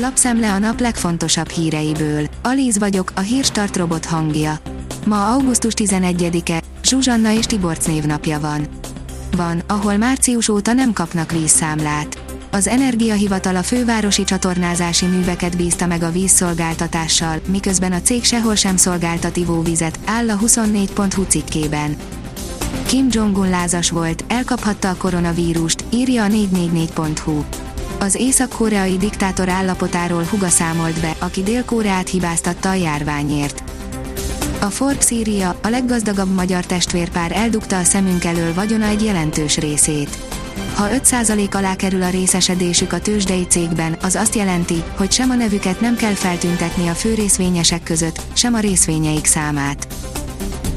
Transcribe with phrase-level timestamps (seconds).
[0.00, 2.26] Lapszemle a nap legfontosabb híreiből.
[2.42, 4.58] Alíz vagyok, a hírstart robot hangja.
[5.06, 8.68] Ma augusztus 11-e, Zsuzsanna és Tiborc névnapja van.
[9.36, 12.18] Van, ahol március óta nem kapnak vízszámlát.
[12.50, 18.76] Az Energiahivatal a fővárosi csatornázási műveket bízta meg a vízszolgáltatással, miközben a cég sehol sem
[18.76, 21.96] szolgáltat ivóvizet, áll a 24.hu cikkében.
[22.86, 27.44] Kim Jong-un lázas volt, elkaphatta a koronavírust, írja a 444.hu.
[28.00, 33.62] Az észak-koreai diktátor állapotáról Huga számolt be, aki Dél-Koreát hibáztatta a járványért.
[34.60, 40.18] A Forbes írja, a leggazdagabb magyar testvérpár eldugta a szemünk elől vagyona egy jelentős részét.
[40.74, 45.34] Ha 5% alá kerül a részesedésük a tőzsdei cégben, az azt jelenti, hogy sem a
[45.34, 49.86] nevüket nem kell feltüntetni a fő részvényesek között, sem a részvényeik számát.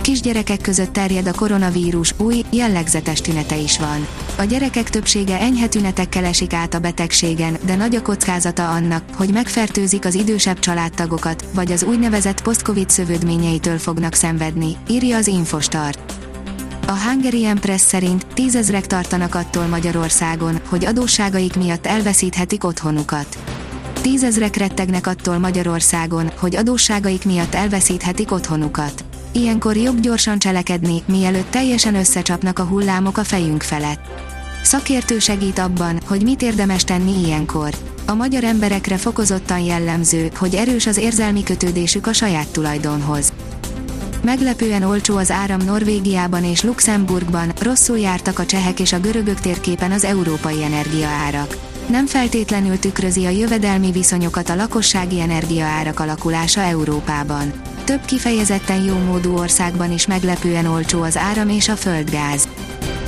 [0.00, 4.06] Kisgyerekek között terjed a koronavírus, új, jellegzetes tünete is van.
[4.40, 9.32] A gyerekek többsége enyhe tünetekkel esik át a betegségen, de nagy a kockázata annak, hogy
[9.32, 16.12] megfertőzik az idősebb családtagokat, vagy az úgynevezett post-covid szövődményeitől fognak szenvedni, írja az Infostart.
[16.86, 23.38] A Hungarian Press szerint tízezrek tartanak attól Magyarországon, hogy adósságaik miatt elveszíthetik otthonukat.
[24.00, 29.04] Tízezrek rettegnek attól Magyarországon, hogy adósságaik miatt elveszíthetik otthonukat.
[29.32, 34.00] Ilyenkor jobb gyorsan cselekedni, mielőtt teljesen összecsapnak a hullámok a fejünk felett.
[34.62, 37.74] Szakértő segít abban, hogy mit érdemes tenni ilyenkor.
[38.06, 43.32] A magyar emberekre fokozottan jellemző, hogy erős az érzelmi kötődésük a saját tulajdonhoz.
[44.22, 49.92] Meglepően olcsó az áram Norvégiában és Luxemburgban, rosszul jártak a csehek és a görögök térképen
[49.92, 51.69] az európai energiaárak.
[51.90, 57.52] Nem feltétlenül tükrözi a jövedelmi viszonyokat a lakossági energiaárak alakulása Európában.
[57.84, 62.48] Több kifejezetten jó módú országban is meglepően olcsó az áram és a földgáz.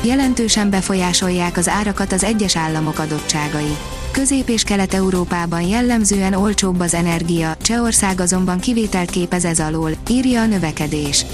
[0.05, 3.77] Jelentősen befolyásolják az árakat az egyes államok adottságai.
[4.11, 10.47] Közép- és Kelet-Európában jellemzően olcsóbb az energia, Csehország azonban kivételt képez ez alól, írja a
[10.47, 11.27] növekedés.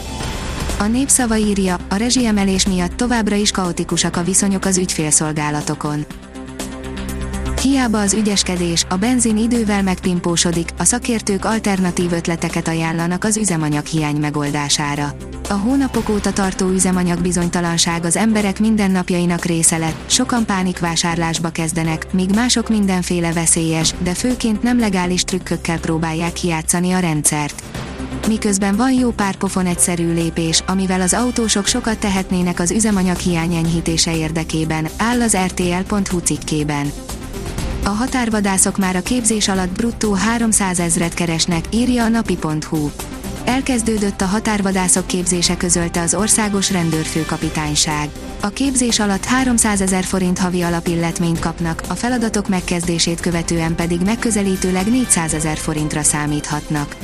[0.79, 6.07] A népszava írja, a rezsiemelés miatt továbbra is kaotikusak a viszonyok az ügyfélszolgálatokon.
[7.69, 14.17] Hiába az ügyeskedés, a benzin idővel megpimpósodik, a szakértők alternatív ötleteket ajánlanak az üzemanyag hiány
[14.17, 15.15] megoldására.
[15.49, 22.35] A hónapok óta tartó üzemanyag bizonytalanság az emberek mindennapjainak része lett, sokan pánikvásárlásba kezdenek, míg
[22.35, 27.63] mások mindenféle veszélyes, de főként nem legális trükkökkel próbálják kijátszani a rendszert.
[28.29, 33.55] Miközben van jó pár pofon egyszerű lépés, amivel az autósok sokat tehetnének az üzemanyag hiány
[33.55, 36.93] enyhítése érdekében, áll az RTL.hu cikkében.
[37.89, 42.91] A határvadászok már a képzés alatt bruttó 300 ezret keresnek, írja a napi.hu.
[43.45, 48.09] Elkezdődött a határvadászok képzése közölte az országos rendőrfőkapitányság.
[48.41, 54.87] A képzés alatt 300 ezer forint havi alapilletményt kapnak, a feladatok megkezdését követően pedig megközelítőleg
[54.91, 56.97] 400 ezer forintra számíthatnak.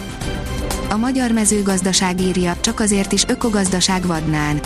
[0.91, 4.61] A magyar mezőgazdaság írja, csak azért is ökogazdaság vadnán.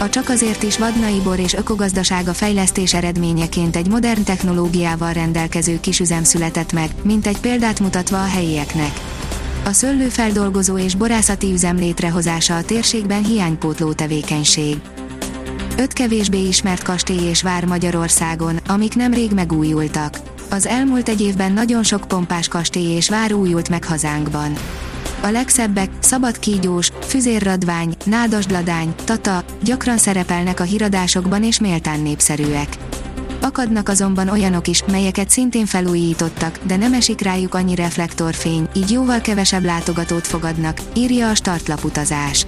[0.00, 6.24] A csak azért is vadnai bor és ökogazdasága fejlesztés eredményeként egy modern technológiával rendelkező kisüzem
[6.24, 8.92] született meg, mint egy példát mutatva a helyieknek.
[9.64, 14.80] A szőlőfeldolgozó és borászati üzem létrehozása a térségben hiánypótló tevékenység.
[15.76, 20.18] Öt kevésbé ismert kastély és vár Magyarországon, amik nemrég megújultak.
[20.50, 24.52] Az elmúlt egy évben nagyon sok pompás kastély és vár újult meg hazánkban.
[25.20, 25.90] A legszebbek,
[26.40, 32.68] Kígyós, Füzérradvány, Nádasdladány, Tata, gyakran szerepelnek a híradásokban és méltán népszerűek.
[33.40, 39.20] Akadnak azonban olyanok is, melyeket szintén felújítottak, de nem esik rájuk annyi reflektorfény, így jóval
[39.20, 42.46] kevesebb látogatót fogadnak, írja a startlaputazás.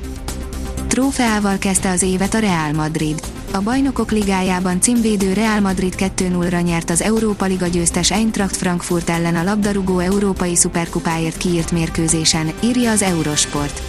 [0.86, 3.20] Trófeával kezdte az évet a Real Madrid.
[3.52, 9.36] A Bajnokok Ligájában címvédő Real Madrid 2-0-ra nyert az Európa Liga győztes Eintracht Frankfurt ellen
[9.36, 13.82] a labdarúgó Európai Szuperkupáért kiírt mérkőzésen, írja az Eurosport.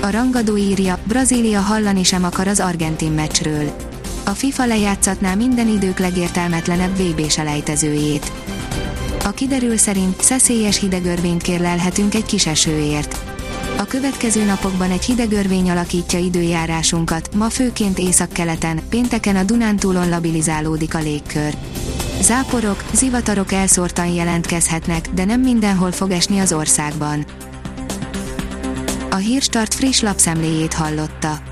[0.00, 3.70] A rangadó írja, Brazília hallani sem akar az argentin meccsről.
[4.24, 8.32] A FIFA lejátszatná minden idők legértelmetlenebb VB selejtezőjét.
[9.24, 13.31] A kiderül szerint szeszélyes hidegörvényt kérlelhetünk egy kis esőért.
[13.78, 20.94] A következő napokban egy hideg örvény alakítja időjárásunkat, ma főként északkeleten, pénteken a Dunántúlon labilizálódik
[20.94, 21.54] a légkör.
[22.20, 27.24] Záporok, zivatarok elszórtan jelentkezhetnek, de nem mindenhol fog esni az országban.
[29.10, 31.51] A Hírstart friss lapszemléjét hallotta.